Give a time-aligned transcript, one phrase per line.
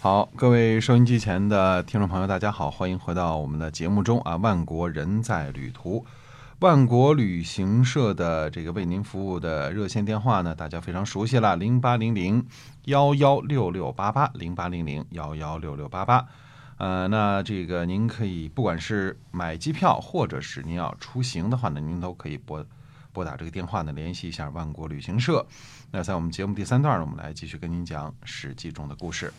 [0.00, 4.36] 好，各位收音机前的听众朋友，大家好，欢迎回到我们的节目中啊！
[4.36, 6.06] 万国人在旅途，
[6.60, 12.46] 万国旅行社的这个为您服务的热线电话呢，大家非常熟悉了，零八零零
[12.84, 16.24] 幺幺六六八八，零八零零幺幺六六八八。
[16.76, 22.64] 呃，那这个您可以不管是买机票，或者是您要出行的话呢，您都可以拨
[23.12, 25.44] 拨打这个电话呢，联系一下万国旅行社。
[25.90, 29.32] 那在我们节目第三段呢，我们来继续跟您讲《史记》中的故事。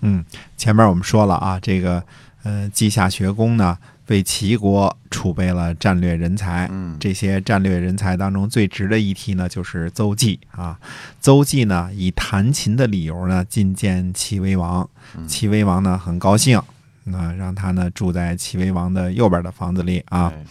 [0.00, 0.24] 嗯，
[0.56, 2.02] 前面我们说了啊，这个
[2.42, 6.68] 呃，稷下学宫呢，为齐国储备了战略人才。
[6.70, 10.78] 嗯这些战略人才当中最值得一提呢，就是邹忌啊。
[11.20, 14.88] 邹忌呢，以弹琴的理由呢，觐见齐威王。
[15.16, 16.60] 嗯齐威王呢，很高兴，
[17.04, 20.32] 那让他呢住在齐威王的右边的房子里啊。
[20.34, 20.44] 哎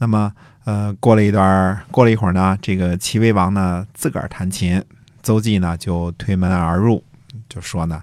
[0.00, 4.80] 那么，呃，过了一段，过了一会儿呢，这个齐威王呢自个儿弹琴，
[5.24, 7.02] 邹忌呢就推门而入，
[7.48, 8.00] 就说呢，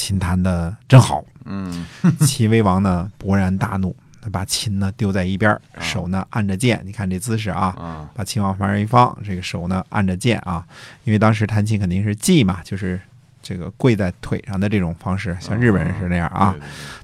[0.00, 1.22] 琴弹的真好。
[1.44, 1.84] 嗯。
[2.20, 8.08] 齐威王呢勃然大怒，他把琴呢丢在一边手呢按着剑，你看这姿势啊，啊。
[8.14, 10.64] 把琴往旁边一放，这个手呢按着剑啊，
[11.04, 12.98] 因为当时弹琴肯定是祭嘛，就是
[13.42, 16.54] 这个跪在腿上的这种方式，像日本人是那样啊，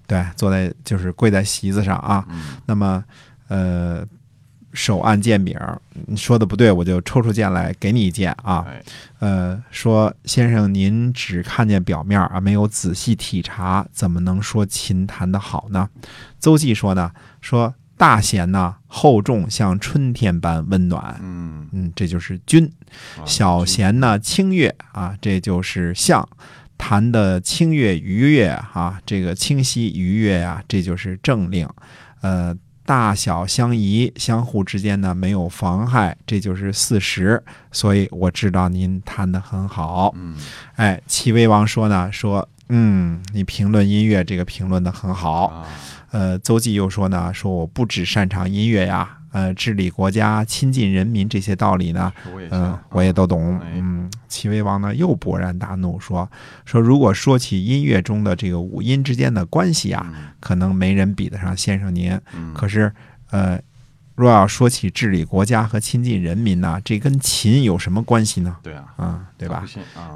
[0.06, 2.56] 对坐在就是跪在席子上啊，嗯。
[2.64, 3.04] 那么，
[3.48, 4.06] 呃，
[4.76, 8.64] 手按剑柄儿，你说的不对，我就抽出剑来给你一剑啊。
[8.68, 8.82] 哎
[9.18, 15.88] 呃，说先生您只看见表面啊，没有仔细体察，怎么能说琴弹得好呢？
[16.38, 17.10] 邹忌说呢，
[17.40, 21.18] 说大弦呢厚重，像春天般温暖。
[21.22, 22.70] 嗯嗯，这就是君。
[23.16, 26.28] 啊小弦呢清越啊，这就是象。
[26.78, 31.66] 弹的清越愉悦啊，这个清晰愉悦啊，这就是政令。
[32.20, 32.54] 呃，
[32.86, 37.42] 大小相宜，相互之间呢没有妨害，这就是四十。
[37.72, 40.14] 所以我知道您弹得很好。
[40.16, 40.36] 嗯
[40.76, 45.46] 哎，齐威王说呢，说嗯，你评论音乐这个评论的很好。
[45.46, 45.66] 啊
[46.12, 53.58] 呃，邹忌又说呢，说我不只擅长音乐呀，呃，治理国家、亲近人民这些道理呢，嗯、行我也都懂。
[53.58, 56.26] 哎嗯，齐威王呢又勃然大怒，说
[56.64, 62.18] 说如果说起音乐中的这个五音之间的关系啊，嗯可能没人比得上先生您。
[62.34, 62.90] 嗯可是，
[63.30, 63.60] 呃，
[64.14, 68.56] 若要说起治理国家和亲近人民呢，这跟琴有什么关系呢？
[68.62, 69.66] 对啊，啊、对吧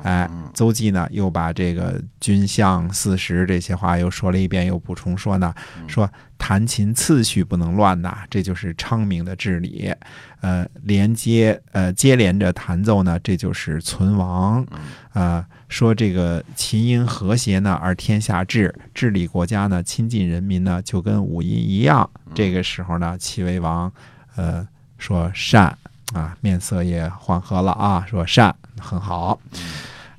[0.02, 9.94] 哎嗯，邹忌呢又把这个君相四时这些话又说了一遍，又补充说呢，嗯说弹琴次序不能乱呐，这就是昌明的治理。
[10.40, 14.62] 呃，连接呃接连着弹奏呢，这就是存亡。
[14.64, 14.80] 啊
[15.12, 22.08] 呃，说这个琴音和谐呢，而天下治，治理国家呢，亲近人民呢，就跟五音一样。
[22.34, 23.92] 这个时候呢，齐威王
[24.36, 25.76] 呃说善
[26.14, 29.38] 啊，面色也缓和了啊，说善很好。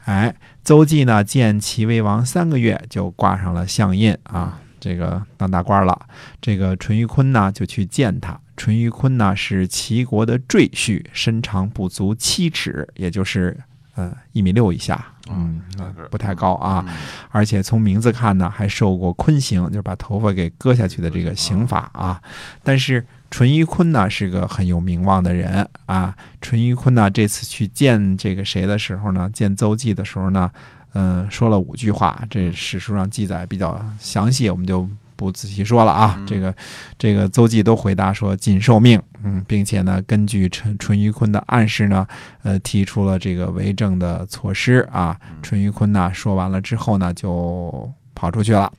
[0.05, 5.97] 哎，邹忌呢见齐威王三个月就挂上了相印啊，这个当大官了。
[6.41, 8.37] 这个淳于髡呢就去见他。
[8.57, 13.57] 淳于髡呢是齐国的赘婿，身长不足七尺，也就是
[13.95, 15.61] 呃一米六以下，嗯
[16.09, 16.83] 不太高啊。
[16.87, 16.93] 嗯
[17.31, 22.21] 而且从名字看呢，还受过髡刑，就是把头发给割下去的这个刑法啊。
[22.61, 26.15] 但是淳于髡呢是个很有名望的人啊。
[26.41, 30.51] 淳于髡呢这次去见这个谁的时候呢，见邹忌的时候呢，
[30.93, 34.87] 嗯、说了五句话，这史书上记载比较详细，我们就。
[35.13, 36.55] 不仔细说了啊，嗯这个
[36.97, 42.07] 这个邹忌都回答说谨受命，嗯，并且呢，根据淳淳于髡的暗示呢，
[42.41, 45.15] 呃，提出了这个为政的措施啊。
[45.43, 48.73] 淳于髡呢说完了之后呢，就跑出去了。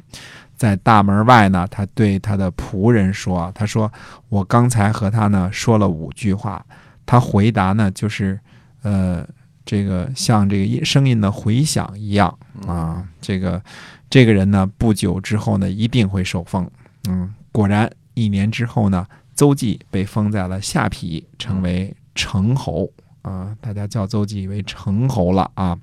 [0.56, 3.88] 在大门外呢，他对他的仆人说：“他说
[4.28, 6.66] 我刚才和他呢说了五句话，
[7.06, 8.36] 他回答呢就是，
[8.82, 9.24] 呃，
[9.64, 13.06] 这个像这个音声音的回响一样啊。
[13.20, 13.62] 这个
[14.10, 16.68] 这个人呢，不久之后呢，一定会受封。
[17.08, 22.90] 嗯，果然一年之后呢，邹忌被封在了下邳，成为成侯
[23.22, 23.56] 啊。
[23.60, 25.78] 大家叫邹忌为成侯了啊。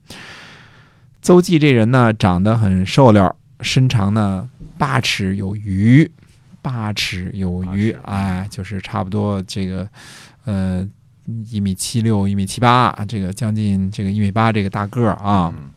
[1.21, 6.09] 邹忌这人呢，长得很瘦溜，身长呢八尺有余，
[6.61, 9.89] 八尺有余，哎，就是差不多这个，
[10.45, 10.87] 呃，
[11.49, 15.53] 一米七六、一米七八，这个将近这个一米八这个大个儿啊。
[15.55, 15.69] 嗯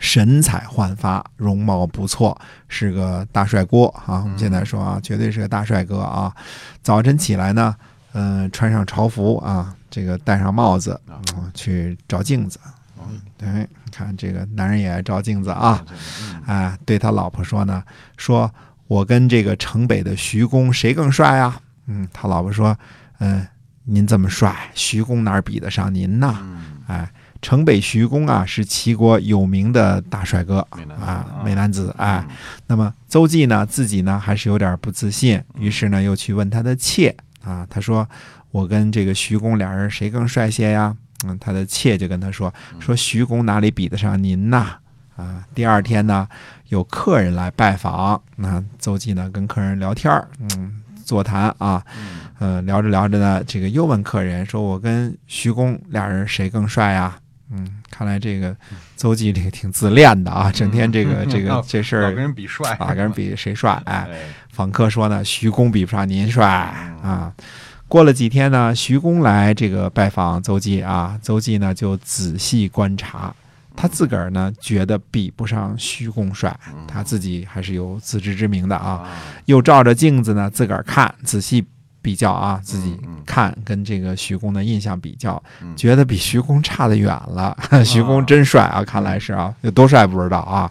[0.00, 2.38] 神采焕发，容貌不错，
[2.68, 4.20] 是个大帅哥啊！
[4.22, 6.30] 我们现在说啊，绝对是个大帅哥啊！
[6.82, 7.74] 早晨起来呢，
[8.12, 11.00] 嗯、穿上朝服啊，这个戴上帽子，
[11.54, 12.58] 去照镜子。
[12.98, 15.82] 嗯对，你看这个男人也爱照镜子啊！
[16.20, 17.82] 嗯哎，对他老婆说呢，
[18.18, 18.52] 说
[18.86, 21.58] 我跟这个城北的徐公谁更帅啊？
[21.86, 22.76] 嗯，他老婆说，
[23.20, 23.46] 嗯、
[23.84, 26.36] 您这么帅，徐公哪儿比得上您呢？
[26.40, 27.10] 嗯哎，
[27.40, 32.24] 城北徐公啊是齐国有名的大帅哥啊啊，美男子哎。
[32.28, 32.36] 嗯
[32.66, 38.08] 那么邹忌呢自己呢还是有点不自信，于是呢又去问他的妾啊，他说
[38.50, 40.94] 我跟这个徐公俩人谁更帅些呀？
[41.26, 44.76] 嗯，他的妾就跟他说说徐公哪里比得上您呐？
[45.16, 46.26] 啊，第二天呢
[46.68, 57.16] 有客人来拜访，那邹忌呢跟客人聊天儿，嗯，座谈啊，嗯呃，聊着聊着呢，这个又问客人说：“我跟徐公俩人谁更帅呀？”
[57.52, 58.56] 嗯，看来这个
[58.96, 63.80] 邹忌这个挺自恋的啊， 整天这个这个这事儿老跟人比帅啊，跟人比谁帅？
[63.86, 64.18] 哎，哎，
[64.50, 67.32] 访客说呢，徐公比不上您帅啊。
[67.86, 73.32] 过了几天呢，徐公来这个拜访邹忌啊，邹忌呢就仔细观察，
[73.76, 76.56] 他自个儿呢觉得比不上徐公帅，
[76.86, 78.90] 他自己还是有自知之明的啊。
[78.90, 79.10] 啊，
[79.46, 81.64] 又照着镜子呢自个儿看，仔细
[82.00, 85.74] 比较啊，自己看跟这个徐公的印象比较，嗯。
[85.76, 87.56] 觉得比徐公差得远了。
[87.84, 90.70] 徐公真帅啊，看来是啊，有多帅不知道啊，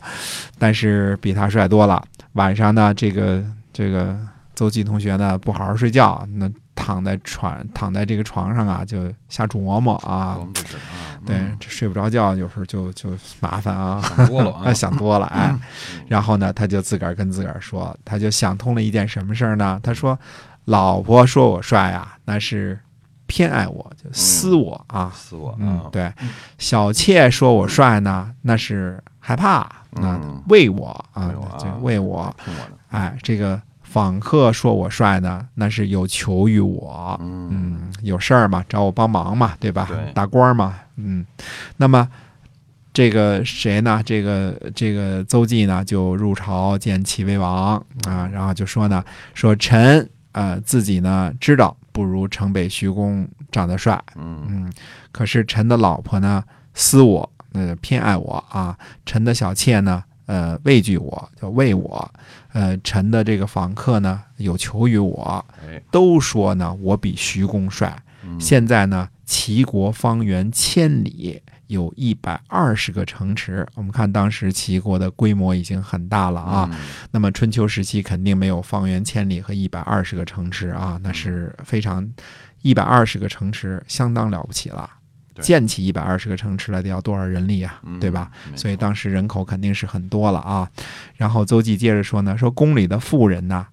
[0.58, 2.04] 但是比他帅多了。
[2.34, 4.18] 晚上呢，这个这个
[4.56, 10.38] 邹忌同学呢不好好睡觉，那躺在床躺在这个床上啊，就瞎琢磨啊，
[11.26, 13.10] 对嗯，这睡不着觉，有时候就就
[13.40, 14.02] 麻烦啊。
[14.16, 15.60] 想多了啊， 想多了，哎，嗯
[16.08, 19.80] 然后呢，他就自个儿跟自个儿说，他就想通了一件什么事儿呢？
[19.84, 20.18] 他说，
[20.66, 22.80] 老婆说我帅啊，那是
[23.26, 25.12] 偏爱我，就私我啊。
[25.16, 26.12] 死我啊，，嗯对，
[26.58, 32.36] 小妾说我帅呢，那是害怕，那嗯为我啊为我啊，就为我。
[32.90, 33.60] 哎，这个
[33.94, 37.16] 访客说我帅呢，那是有求于我。
[37.22, 39.86] 嗯嗯，有事儿嘛，找我帮忙嘛，对吧？
[39.88, 41.24] 对大官儿嘛，嗯。
[41.78, 42.10] 那么
[42.92, 44.02] 这个谁呢？
[44.04, 47.76] 这个这个邹忌呢，就入朝见齐威王
[48.08, 49.06] 啊，然后就说呢，
[49.36, 54.74] 说臣呃自己呢知道不如城北徐公长得帅，嗯嗯，
[55.12, 56.44] 可是臣的老婆呢
[56.74, 58.76] 私我，呃偏爱我啊，
[59.06, 60.04] 臣的小妾呢。
[60.26, 62.12] 呃，畏惧我，叫畏我。
[62.54, 67.96] 呃，臣的这个访客呢，有求于我，哎，都说呢我比徐公帅。
[68.26, 73.68] 嗯现在呢，齐国方圆千里，有一百二十个城池。
[73.76, 76.70] 我们看当时齐国的规模已经很大了啊。
[76.72, 76.80] 嗯
[77.12, 82.08] 那么春秋时期肯定没有方圆千里和一百二十个城池啊，那是非常
[82.62, 84.90] 一百二十个城池相当了不起了。
[85.34, 88.32] 对建起一百二十个城池来得要多少人力啊，嗯对吧？？
[88.56, 90.70] 所以当时人口肯定是很多了啊。
[91.16, 93.66] 然后邹忌接着说呢，说宫里的妇人呐，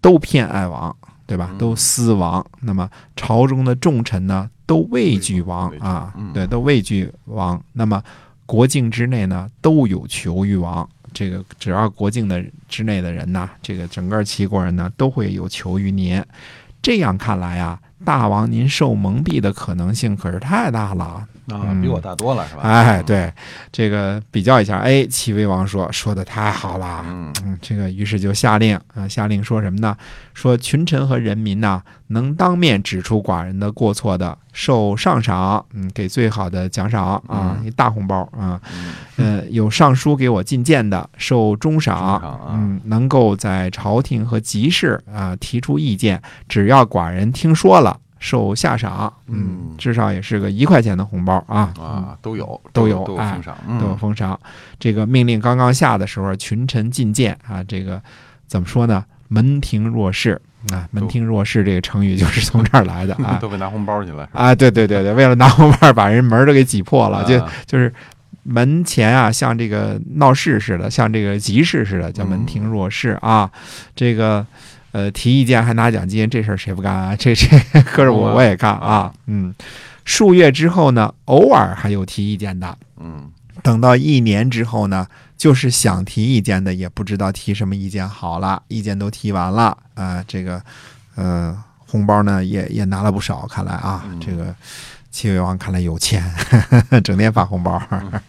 [0.00, 0.94] 都偏爱王，
[1.26, 1.48] 对吧？
[1.52, 2.44] 嗯都思王。
[2.60, 7.62] 那么朝中的重臣呢，都畏惧王啊嗯，对，都畏惧王。
[7.72, 8.02] 那么
[8.46, 10.86] 国境之内呢，都有求于王。
[11.14, 16.22] 这个只要国境的之内的人呐，这个整个齐国人呢，都会有求于您。
[16.82, 21.26] 这样看来啊，大王您受蒙蔽的可能性可是太大了。
[21.48, 21.82] 啊，嗯。
[21.82, 22.62] 比我大多了是吧？
[22.62, 23.32] 哎，，对，
[23.70, 27.32] 这个比较一下，哎，齐威王说说的太好了，嗯。
[27.44, 29.96] 嗯，这个于是就下令啊，下令说什么呢？
[30.32, 37.66] 说群臣和人民呐，能当面指出寡人的过错的，受上赏，嗯，给最好的奖赏啊，嗯。
[37.66, 38.94] 一大红包啊，嗯。
[39.16, 42.20] 呃，有上书给我进谏的，受中赏
[42.50, 54.40] 嗯，能够在朝廷和集市啊提出意见，只要寡人听说了，受下赏，嗯嗯，至少也是个一块钱的红包啊，啊，都有都有都有哎封赏，都有嗯封赏。
[54.80, 58.00] 这个命令刚刚下的时候，群臣进谏啊，这个
[58.46, 59.04] 怎么说呢？
[59.28, 60.40] 门庭若市
[60.72, 64.54] 啊，门庭若市这个成语就是从这儿来的 啊都被拿红包去了，啊！
[64.54, 67.92] 对对对对，为了拿红包把人门都给挤破了，就啊就是
[68.44, 73.50] 门前啊，像这个闹市似的，像这个集市似的，叫门庭若市啊。
[73.94, 74.46] 这个
[74.94, 77.16] 呃，提意见还拿奖金，这事儿谁不干啊？
[77.16, 77.48] 这这，
[77.82, 79.12] 可是 我我也干啊。
[79.26, 79.52] 嗯，
[80.04, 82.78] 数月之后呢，偶尔还有提意见的。
[83.00, 83.28] 嗯
[83.62, 85.04] 等到一年之后呢，
[85.36, 90.62] 就是想提意见的，也不知道提什么意见好了，意见都提完了啊、这个
[91.16, 94.54] 呃红包呢也也拿了不少，看来啊，嗯这个
[95.14, 96.28] 齐威王看来有钱，
[97.04, 97.80] 整天发红包。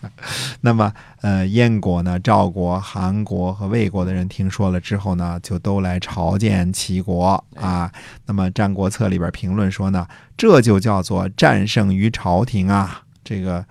[0.61, 7.91] 那么呃，燕国呢、赵国、韩国和魏国的人听说了之后呢，就都来朝见齐国啊。
[8.27, 13.65] 那么《战国策》里边评论说呢，这就叫做战胜于朝廷啊，这个。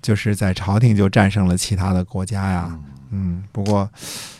[0.00, 3.90] 就是在朝廷就战胜了其他的国家呀，嗯嗯，不过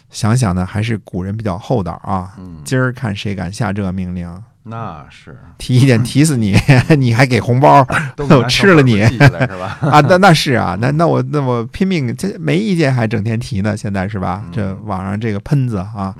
[0.08, 2.32] 想想呢，还是古人比较厚道啊。
[2.38, 6.56] 嗯，今儿看谁敢下这个命令，那是提意见提死你，
[6.98, 9.78] 你还给红包都我 吃了你是吧？
[9.90, 10.00] 啊？
[10.02, 14.42] 那那是啊，那那我那我拼命，这没意见还整天提呢，现在是吧？
[14.46, 16.14] 嗯这网上这个喷子啊，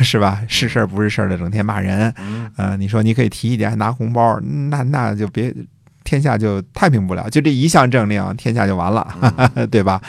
[0.00, 0.40] 是吧？
[0.48, 2.12] 是事儿不是事儿的，整天骂人。
[2.18, 5.54] 嗯呃，你说你可以提意见还拿红包，那那就别
[6.04, 9.06] 天下就太平不了，就这一项政令，天下就完了，
[9.70, 10.00] 对吧？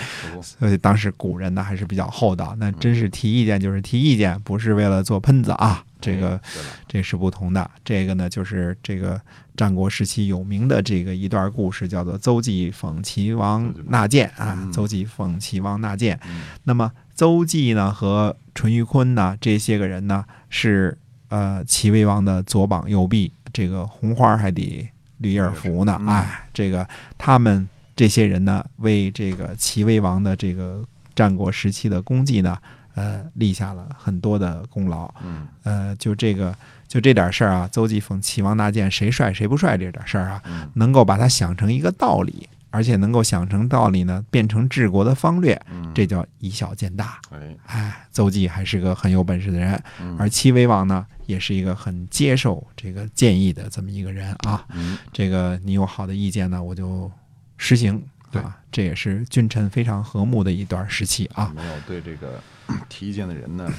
[0.42, 5.84] 所以当时古人呢还是比较厚道，那真是提意见就是提意见，不是为了做喷子啊。
[6.04, 6.40] 这个
[6.86, 7.72] 这是不同的。
[7.86, 9.20] 这个呢，就是这个
[9.56, 14.70] 战国时期有名的这个一段故事，叫做邹忌讽齐王纳谏啊。
[14.74, 16.20] 邹忌讽齐王纳谏。
[16.66, 20.98] 那么邹忌呢和淳于髡呢这些个人呢是
[21.30, 26.02] 呃齐威王的左膀右臂，这个红花还得绿叶扶呢。
[26.08, 26.86] 哎，这个
[27.18, 30.84] 他们这些人呢为这个齐威王的这个
[31.16, 32.58] 战国时期的功绩呢。
[32.96, 35.12] 呃，立下了很多的功劳。
[35.24, 36.56] 嗯，呃，就这个，
[36.88, 40.42] 就这点事儿啊，邹忌讽齐王纳谏，谁帅谁不帅这点事儿啊，
[40.76, 45.60] 能够把它想成一个道理，而且能够想成道理呢，变成治国的方略，
[45.94, 47.20] 这叫以小见大。
[47.66, 49.82] 哎，邹忌还是个很有本事的人，
[50.18, 54.66] 而齐威王呢，也是一个很接受这个建议的这么一个人啊。
[55.12, 57.12] 这个你有好的意见呢，我就
[57.58, 58.04] 实行。
[58.42, 61.52] 对，这也是君臣非常和睦的一段时期啊。
[61.56, 62.40] 没有对这个。
[62.88, 63.70] 提意见的人呢，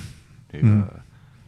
[0.53, 1.01] 这个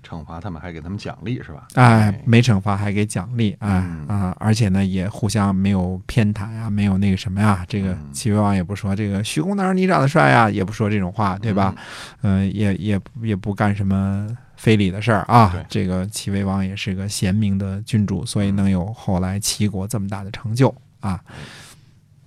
[0.02, 1.68] 惩罚他们还给他们奖励是吧？
[1.74, 3.68] 哎，没惩罚还给奖励，哎
[4.08, 7.62] 啊，而且呢也互相没有偏袒呀，没有那个什么呀。
[7.68, 11.74] 这个齐威王也不说这个徐公哪你长得帅呀，也不说这种话，对吧？
[12.22, 15.62] 嗯，也也也不干什么非礼的事儿啊。
[15.68, 21.20] 这个齐威王也是个贤明的君主，所以能有后来齐国这么大的成就啊。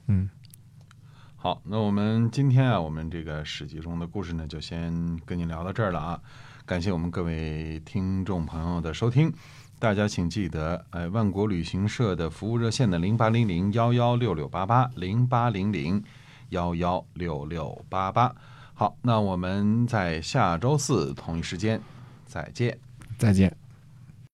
[0.05, 0.29] 嗯。
[1.41, 6.19] 好，那我们今天啊，我们这个史记中的故事呢，就先跟您聊到这儿了啊。
[6.65, 9.31] 感谢我们各位听众朋友的收听，
[9.79, 16.03] 大家请记得，哎，万国旅行社的服务热线的零八零零幺幺六六八八零八零零
[16.49, 18.35] 幺幺六六八八。
[18.73, 21.81] 好，那我们在下周四同一时间
[22.25, 22.77] 再见，
[23.17, 23.58] 再见。